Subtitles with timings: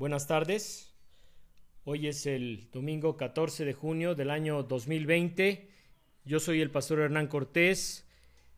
[0.00, 0.94] Buenas tardes.
[1.84, 5.68] Hoy es el domingo 14 de junio del año 2020.
[6.24, 8.08] Yo soy el pastor Hernán Cortés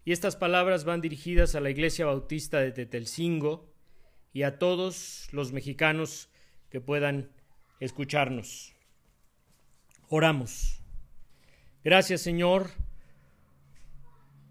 [0.04, 3.74] y estas palabras van dirigidas a la Iglesia Bautista de Tetelcingo
[4.32, 6.28] y a todos los mexicanos
[6.70, 7.32] que puedan
[7.80, 8.76] escucharnos.
[10.08, 10.80] Oramos.
[11.82, 12.70] Gracias Señor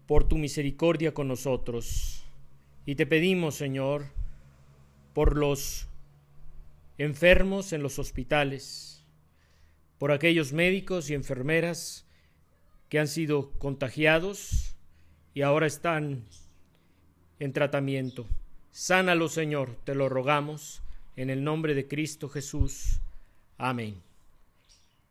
[0.06, 2.26] por tu misericordia con nosotros.
[2.84, 4.08] Y te pedimos, Señor,
[5.14, 5.88] por los
[7.02, 9.04] enfermos en los hospitales,
[9.98, 12.06] por aquellos médicos y enfermeras
[12.88, 14.76] que han sido contagiados
[15.34, 16.24] y ahora están
[17.40, 18.28] en tratamiento.
[18.70, 20.82] Sánalo, Señor, te lo rogamos,
[21.16, 23.00] en el nombre de Cristo Jesús.
[23.58, 24.00] Amén.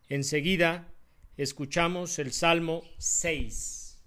[0.08, 0.88] Enseguida
[1.36, 4.00] escuchamos el Salmo 6.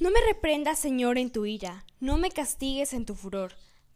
[0.00, 3.52] No me reprendas, Señor, en tu ira, no me castigues en tu furor.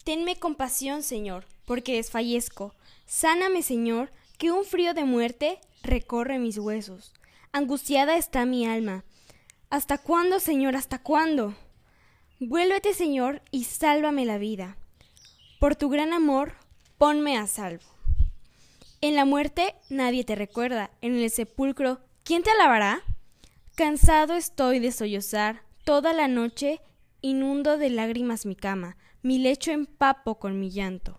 [0.06, 2.72] Tenme compasión, Señor, porque desfallezco.
[3.06, 7.12] Sáname, Señor, que un frío de muerte recorre mis huesos.
[7.50, 9.02] Angustiada está mi alma.
[9.68, 10.76] ¿Hasta cuándo, Señor?
[10.76, 11.56] ¿Hasta cuándo?
[12.38, 14.76] Vuélvete, Señor, y sálvame la vida.
[15.58, 16.52] Por tu gran amor,
[16.98, 17.82] ponme a salvo.
[19.00, 23.02] En la muerte nadie te recuerda, en el sepulcro, ¿quién te alabará?
[23.74, 26.80] Cansado estoy de sollozar, toda la noche
[27.22, 28.96] inundo de lágrimas mi cama
[29.26, 31.18] mi lecho empapo con mi llanto.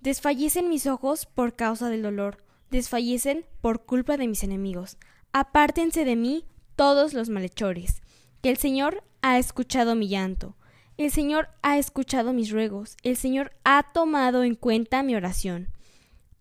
[0.00, 4.96] Desfallecen mis ojos por causa del dolor, desfallecen por culpa de mis enemigos.
[5.32, 6.44] Apártense de mí
[6.76, 8.00] todos los malhechores,
[8.42, 10.54] que el Señor ha escuchado mi llanto,
[10.98, 15.66] el Señor ha escuchado mis ruegos, el Señor ha tomado en cuenta mi oración.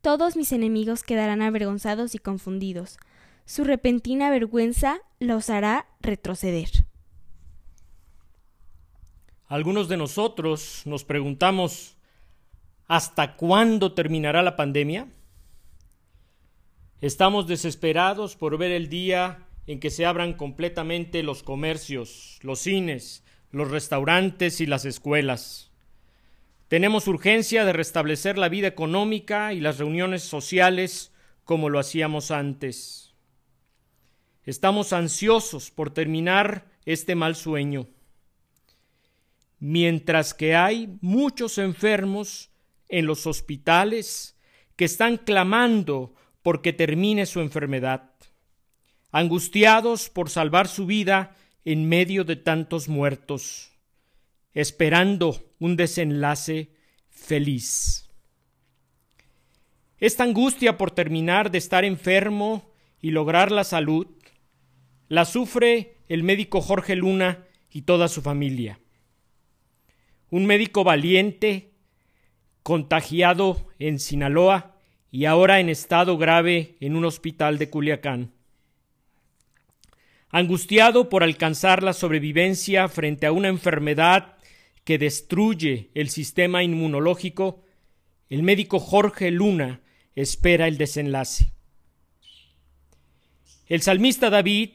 [0.01, 2.99] Todos mis enemigos quedarán avergonzados y confundidos.
[3.45, 6.84] Su repentina vergüenza los hará retroceder.
[9.47, 11.97] Algunos de nosotros nos preguntamos,
[12.87, 15.07] ¿hasta cuándo terminará la pandemia?
[16.99, 23.23] Estamos desesperados por ver el día en que se abran completamente los comercios, los cines,
[23.51, 25.71] los restaurantes y las escuelas.
[26.67, 31.13] Tenemos urgencia de restablecer la vida económica y las reuniones sociales
[31.43, 33.13] como lo hacíamos antes.
[34.43, 37.87] Estamos ansiosos por terminar este mal sueño
[39.65, 42.51] mientras que hay muchos enfermos
[42.87, 44.37] en los hospitales
[44.75, 48.11] que están clamando porque termine su enfermedad,
[49.11, 53.71] angustiados por salvar su vida en medio de tantos muertos,
[54.53, 56.69] esperando un desenlace
[57.09, 58.07] feliz.
[59.97, 62.71] Esta angustia por terminar de estar enfermo
[63.01, 64.05] y lograr la salud,
[65.07, 68.79] la sufre el médico Jorge Luna y toda su familia
[70.29, 71.71] un médico valiente,
[72.63, 74.75] contagiado en Sinaloa
[75.11, 78.33] y ahora en estado grave en un hospital de Culiacán.
[80.29, 84.35] Angustiado por alcanzar la sobrevivencia frente a una enfermedad
[84.83, 87.63] que destruye el sistema inmunológico,
[88.29, 89.81] el médico Jorge Luna
[90.15, 91.51] espera el desenlace.
[93.67, 94.71] El salmista David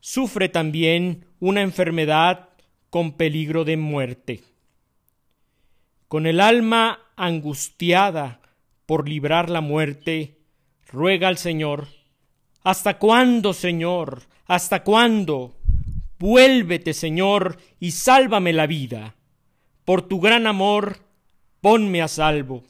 [0.00, 2.49] sufre también una enfermedad
[2.90, 4.42] con peligro de muerte
[6.10, 8.40] con el alma angustiada
[8.84, 10.40] por librar la muerte,
[10.88, 11.86] ruega al Señor,
[12.62, 14.24] ¿Hasta cuándo, Señor?
[14.46, 15.54] ¿Hasta cuándo?
[16.18, 19.14] Vuélvete, Señor, y sálvame la vida.
[19.84, 20.98] Por tu gran amor,
[21.60, 22.64] ponme a salvo.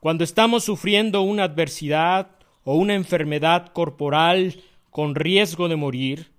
[0.00, 2.30] Cuando estamos sufriendo una adversidad
[2.64, 6.32] o una enfermedad corporal con riesgo de morir,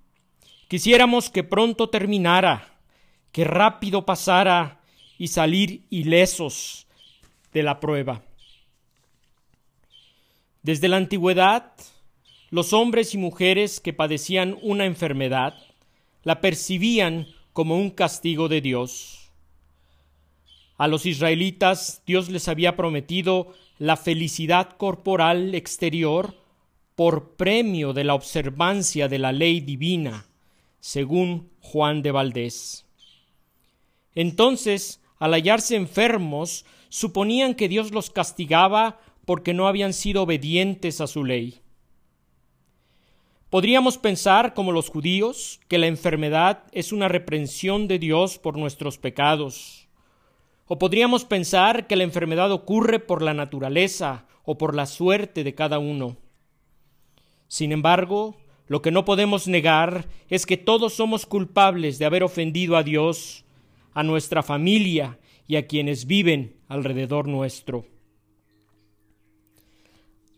[0.69, 2.80] quisiéramos que pronto terminara,
[3.34, 4.80] que rápido pasara
[5.18, 6.88] y salir ilesos
[7.52, 8.24] de la prueba.
[10.62, 11.74] Desde la antigüedad,
[12.52, 15.56] los hombres y mujeres que padecían una enfermedad
[16.24, 19.31] la percibían como un castigo de Dios.
[20.77, 26.36] A los israelitas Dios les había prometido la felicidad corporal exterior
[26.95, 30.29] por premio de la observancia de la ley divina,
[30.80, 32.86] según Juan de Valdés.
[34.16, 41.08] Entonces al hallarse enfermos, suponían que Dios los castigaba porque no habían sido obedientes a
[41.08, 41.62] su ley.
[43.50, 48.98] Podríamos pensar, como los judíos, que la enfermedad es una reprensión de Dios por nuestros
[48.98, 49.88] pecados.
[50.68, 55.56] O podríamos pensar que la enfermedad ocurre por la naturaleza o por la suerte de
[55.56, 56.18] cada uno.
[57.48, 58.38] Sin embargo,
[58.69, 63.44] lo que no podemos negar es que todos somos culpables de haber ofendido a Dios
[63.94, 67.86] a nuestra familia y a quienes viven alrededor nuestro.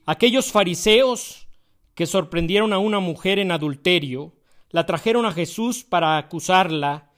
[0.06, 1.50] Aquellos fariseos
[1.94, 4.34] que sorprendieron a una mujer en adulterio,
[4.70, 7.12] la trajeron a Jesús para acusarla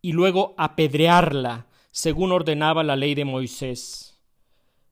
[0.00, 4.20] y luego apedrearla, según ordenaba la ley de Moisés.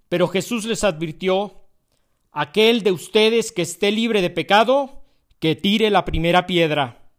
[0.09, 1.69] Pero Jesús les advirtió,
[2.33, 5.02] aquel de ustedes que esté libre de pecado,
[5.43, 7.11] que tire la primera piedra.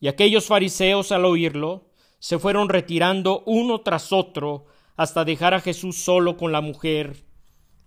[0.00, 1.88] Y aquellos fariseos al oírlo,
[2.18, 4.66] se fueron retirando uno tras otro
[4.96, 7.24] hasta dejar a Jesús solo con la mujer,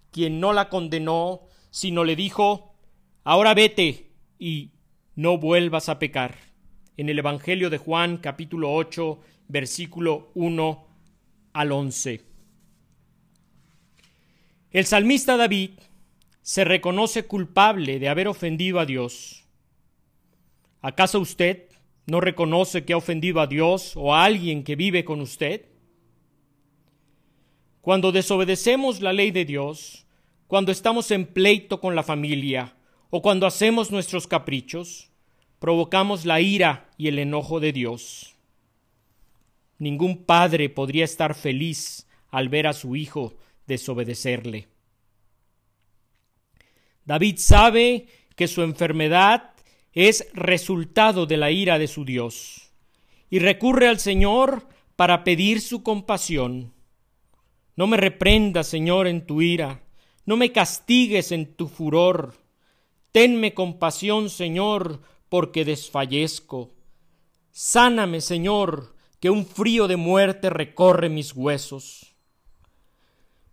[0.10, 2.74] quien no la condenó, sino le dijo,
[3.24, 4.71] Ahora vete y
[5.13, 6.36] no vuelvas a pecar.
[6.98, 10.88] En el Evangelio de Juan capítulo 8 versículo 1
[11.54, 12.24] al 11.
[14.71, 15.69] El salmista David
[16.44, 19.45] se reconoce culpable de haber ofendido a Dios.
[20.81, 21.69] ¿Acaso usted
[22.06, 25.66] no reconoce que ha ofendido a Dios o a alguien que vive con usted?
[27.80, 30.06] Cuando desobedecemos la ley de Dios,
[30.48, 32.75] cuando estamos en pleito con la familia
[33.10, 35.12] o cuando hacemos nuestros caprichos,
[35.60, 38.36] provocamos la ira y el enojo de Dios.
[39.78, 43.36] Ningún padre podría estar feliz al ver a su hijo
[43.66, 44.73] desobedecerle.
[47.05, 49.51] David sabe que su enfermedad
[49.94, 52.71] es resultado de la ira de su Dios
[53.29, 56.73] y recurre al Señor para pedir su compasión.
[57.75, 59.83] No me reprendas, Señor, en tu ira,
[60.25, 62.35] no me castigues en tu furor.
[63.11, 66.71] Tenme compasión, Señor, porque desfallezco.
[67.51, 72.15] Sáname, Señor, que un frío de muerte recorre mis huesos.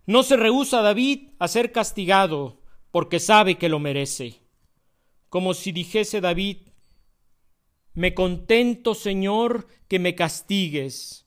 [0.05, 2.60] No se rehúsa David a ser castigado,
[2.91, 4.41] porque sabe que lo merece
[5.31, 6.57] como si dijese David,
[7.93, 11.25] me contento, Señor, que me castigues,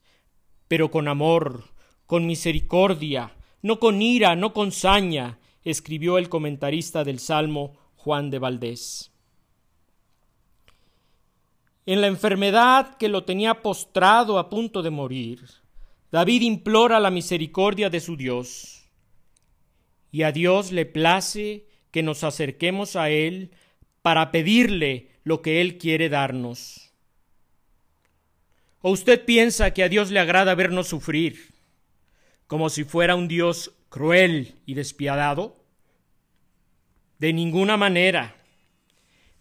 [0.69, 1.71] pero con amor,
[2.05, 8.39] con misericordia, no con ira, no con saña, escribió el comentarista del Salmo Juan de
[8.41, 9.11] Valdés.
[11.87, 15.47] En la enfermedad que lo tenía postrado a punto de morir,
[16.13, 18.84] David implora la misericordia de su Dios.
[20.15, 23.51] Y a Dios le place que nos acerquemos a Él
[24.01, 26.93] para pedirle lo que Él quiere darnos.
[28.81, 31.53] ¿O usted piensa que a Dios le agrada vernos sufrir,
[32.47, 35.57] como si fuera un Dios cruel y despiadado?
[37.19, 38.37] De ninguna manera.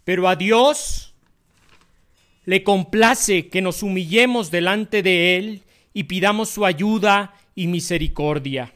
[0.03, 1.13] Pero a Dios
[2.45, 5.61] le complace que nos humillemos delante de Él
[5.93, 8.73] y pidamos su ayuda y misericordia.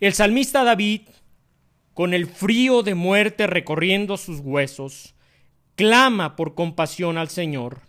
[0.00, 1.02] El salmista David
[1.94, 5.14] con el frío de muerte recorriendo sus huesos,
[5.76, 7.80] clama por compasión al Señor.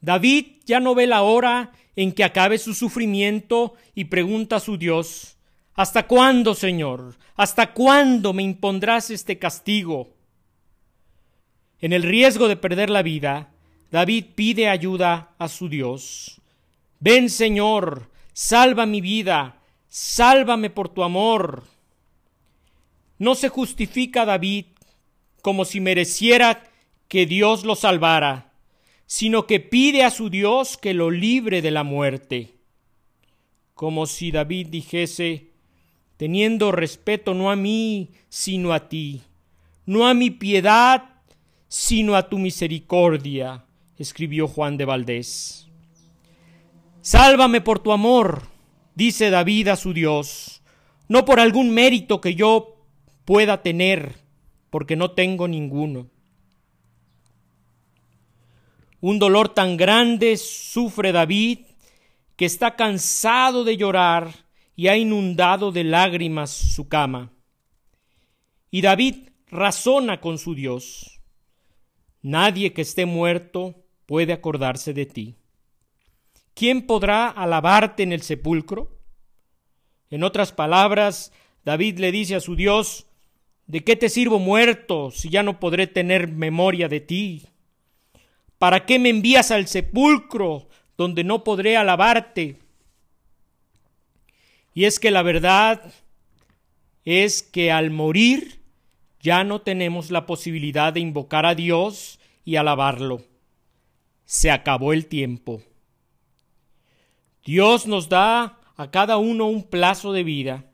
[0.00, 4.78] David ya no ve la hora en que acabe su sufrimiento y pregunta a su
[4.78, 5.36] Dios,
[5.74, 7.16] ¿Hasta cuándo, Señor?
[7.36, 10.14] ¿Hasta cuándo me impondrás este castigo?
[11.80, 13.52] En el riesgo de perder la vida,
[13.90, 16.40] David pide ayuda a su Dios.
[16.98, 19.59] Ven, Señor, salva mi vida,
[19.90, 21.64] sálvame por tu amor.
[23.18, 24.64] No se justifica David
[25.42, 26.64] como si mereciera
[27.08, 28.52] que Dios lo salvara,
[29.04, 32.54] sino que pide a su Dios que lo libre de la muerte.
[33.74, 35.50] Como si David dijese,
[36.16, 39.22] teniendo respeto no a mí, sino a ti,
[39.86, 41.10] no a mi piedad,
[41.66, 43.64] sino a tu misericordia,
[43.96, 45.68] escribió Juan de Valdés.
[47.00, 48.49] Sálvame por tu amor,
[48.94, 50.62] dice David a su Dios,
[51.08, 52.86] no por algún mérito que yo
[53.24, 54.14] pueda tener,
[54.70, 56.08] porque no tengo ninguno.
[59.00, 61.60] Un dolor tan grande sufre David
[62.36, 64.32] que está cansado de llorar
[64.76, 67.32] y ha inundado de lágrimas su cama.
[68.70, 71.20] Y David razona con su Dios.
[72.22, 73.74] Nadie que esté muerto
[74.06, 75.39] puede acordarse de ti.
[76.60, 79.00] ¿Quién podrá alabarte en el sepulcro?
[80.10, 81.32] En otras palabras,
[81.64, 83.06] David le dice a su Dios,
[83.66, 87.46] ¿De qué te sirvo muerto si ya no podré tener memoria de ti?
[88.58, 92.58] ¿Para qué me envías al sepulcro donde no podré alabarte?
[94.74, 95.90] Y es que la verdad
[97.06, 98.60] es que al morir
[99.22, 103.22] ya no tenemos la posibilidad de invocar a Dios y alabarlo.
[104.26, 105.62] Se acabó el tiempo.
[107.44, 110.70] Dios nos da a cada uno un plazo de vida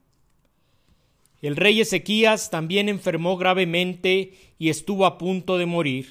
[1.47, 6.09] el rey Ezequías también enfermó gravemente y estuvo a punto de morir.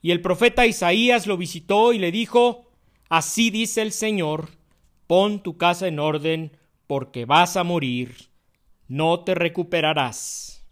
[0.00, 2.68] Y el profeta Isaías lo visitó y le dijo,
[3.08, 4.50] Así dice el Señor,
[5.06, 8.16] pon tu casa en orden, porque vas a morir,
[8.86, 10.66] no te recuperarás.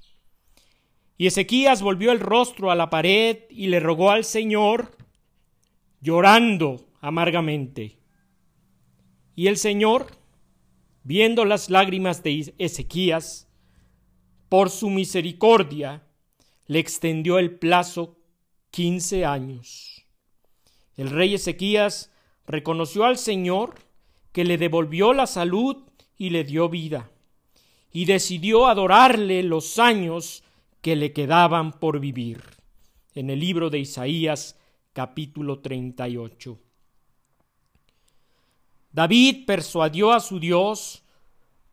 [1.17, 4.97] Y Ezequías volvió el rostro a la pared y le rogó al Señor,
[6.01, 7.97] llorando amargamente.
[9.37, 10.07] Y el Señor,
[11.05, 13.49] viendo las lágrimas de Ezequías,
[14.49, 16.03] por su misericordia,
[16.67, 18.17] le extendió el plazo
[18.71, 20.07] quince años.
[20.97, 22.11] El rey Ezequías
[22.47, 23.75] reconoció al Señor
[24.33, 25.85] que le devolvió la salud
[26.17, 27.11] y le dio vida,
[27.93, 30.45] y decidió adorarle los años
[30.81, 32.43] que le quedaban por vivir.
[33.15, 34.59] En el libro de Isaías
[34.95, 36.66] capítulo 38.
[38.97, 41.03] David persuadió a su Dios,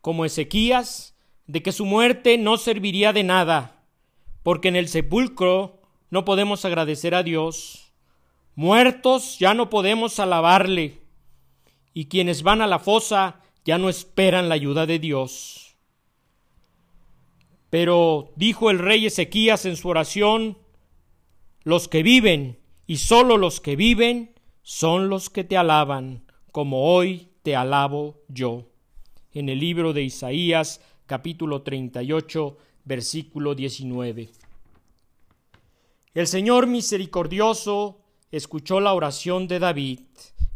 [0.01, 1.15] como Ezequías,
[1.48, 3.86] de que su muerte no serviría de nada,
[4.44, 7.94] porque en el sepulcro no podemos agradecer a Dios,
[8.56, 11.00] muertos ya no podemos alabarle,
[11.94, 15.77] y quienes van a la fosa ya no esperan la ayuda de Dios.
[17.70, 20.58] Pero dijo el rey Ezequías en su oración,
[21.63, 26.23] los que viven, y sólo los que viven, son los que te alaban,
[26.53, 28.69] como hoy te alabo yo.
[29.31, 34.29] En el libro de Isaías, capítulo 38, versículo 19.
[36.13, 40.01] El Señor misericordioso escuchó la oración de David,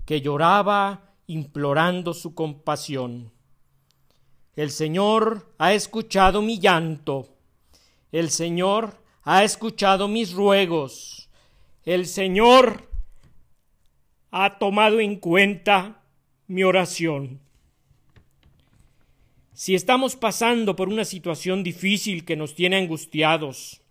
[0.06, 3.32] que lloraba implorando su compasión.
[4.56, 7.27] El Señor ha escuchado mi llanto.
[8.12, 11.32] El Señor ha escuchado mis ruegos.
[11.86, 12.87] El Señor
[14.39, 16.03] ha tomado en cuenta
[16.46, 17.41] mi oración.
[19.53, 23.82] Si estamos pasando por una situación difícil que nos tiene angustiados,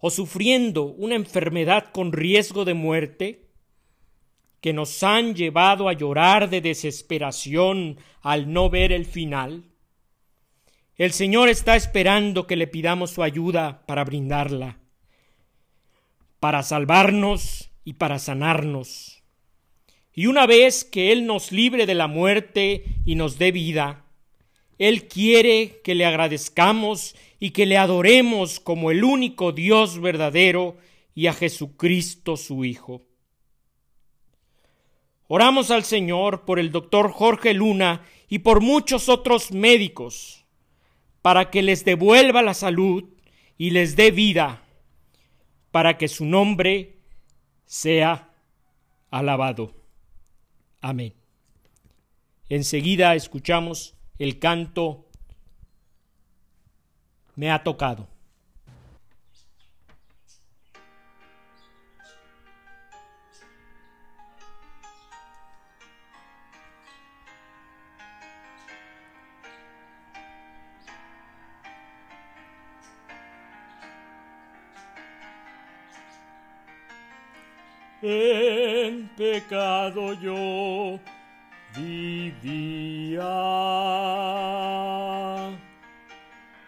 [0.00, 3.46] o sufriendo una enfermedad con riesgo de muerte,
[4.60, 9.66] que nos han llevado a llorar de desesperación al no ver el final?
[10.96, 14.80] El Señor está esperando que le pidamos su ayuda para brindarla,
[16.40, 19.17] para salvarnos y para sanarnos.
[20.18, 24.04] Y una vez que Él nos libre de la muerte y nos dé vida,
[24.76, 30.76] Él quiere que le agradezcamos y que le adoremos como el único Dios verdadero
[31.14, 33.06] y a Jesucristo su Hijo.
[35.28, 40.46] Oramos al Señor por el doctor Jorge Luna y por muchos otros médicos,
[41.22, 43.04] para que les devuelva la salud
[43.56, 44.64] y les dé vida,
[45.70, 46.98] para que su nombre
[47.66, 48.34] sea
[49.12, 49.77] alabado.
[50.80, 51.14] Amén.
[52.48, 55.04] Enseguida escuchamos el canto
[57.36, 58.08] Me ha tocado.
[78.88, 80.98] En pecado yo
[81.76, 83.20] vivía,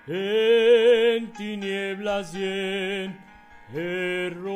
[0.06, 3.18] en tinieblas y en
[3.74, 4.50] error.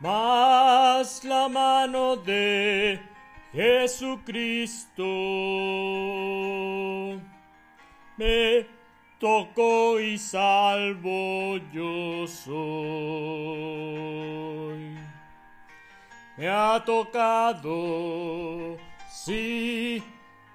[0.00, 3.00] Mas la mano de
[3.52, 5.04] Jesucristo
[8.16, 8.73] me
[9.24, 12.44] toco y salvo yo soy.
[16.36, 18.76] Me ha tocado,
[19.10, 20.02] sí,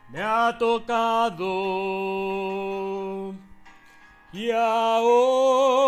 [0.10, 1.48] me ha tocado.
[4.32, 5.84] Y ahora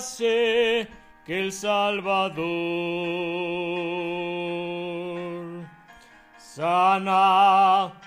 [0.00, 0.86] sé
[1.24, 2.46] que el Salvador
[6.38, 8.05] sana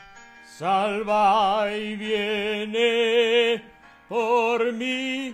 [0.60, 3.64] salva y viene
[4.10, 5.34] por mí,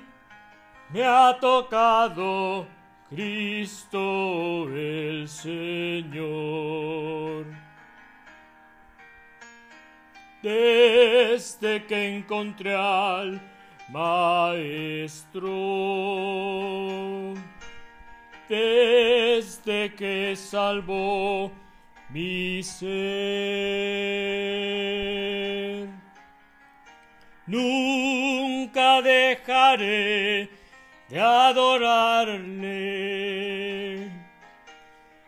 [0.94, 2.68] me ha tocado
[3.10, 6.28] Cristo el Señor.
[10.44, 13.42] Desde que encontré al
[13.90, 15.42] Maestro,
[18.48, 21.65] desde que salvó
[22.16, 22.62] mi.
[27.48, 30.50] Nunca dejaré
[31.10, 32.56] de adorarle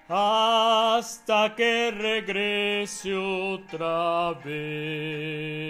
[0.07, 5.67] hasta que regrese otra vez.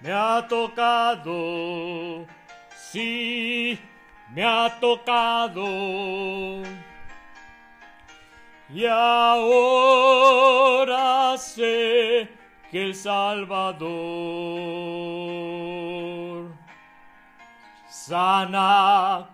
[0.00, 2.26] me ha tocado,
[2.76, 3.78] sí,
[4.32, 5.64] me ha tocado.
[8.70, 10.58] Y ahora
[11.38, 12.28] sé
[12.70, 14.28] que el Salvador
[18.08, 19.28] sana,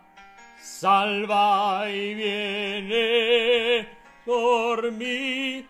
[0.61, 3.89] salva y viene
[4.25, 5.65] por mí.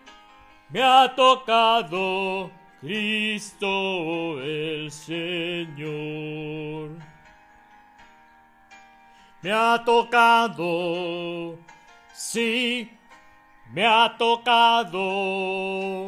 [0.69, 2.49] Me ha tocado
[2.81, 5.85] Cristo el Señor.
[9.43, 11.59] Me ha tocado,
[12.11, 12.94] sí,
[13.75, 16.07] me ha tocado.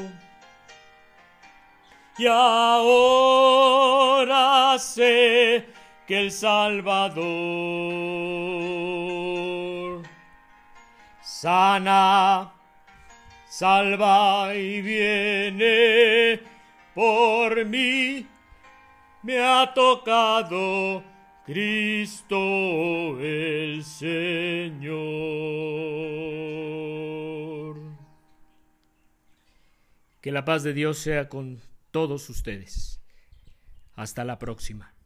[2.17, 3.59] Y ahora
[4.79, 5.67] sé
[6.07, 7.27] que el Salvador
[11.21, 12.51] sana,
[13.47, 16.39] salva y viene
[16.95, 18.25] por mí.
[19.23, 21.03] Me ha tocado
[21.45, 24.97] Cristo el Señor.
[30.27, 32.99] Que la paz de Dios sea con todos ustedes.
[33.93, 34.96] Hasta la próxima.